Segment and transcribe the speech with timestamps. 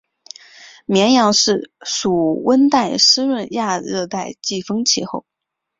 [0.87, 5.27] 绵阳市属温暖湿润的亚热带季风气候。